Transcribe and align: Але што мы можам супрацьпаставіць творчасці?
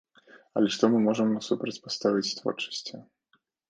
Але 0.59 0.71
што 0.75 0.89
мы 0.93 1.03
можам 1.09 1.37
супрацьпаставіць 1.51 2.35
творчасці? 2.43 2.93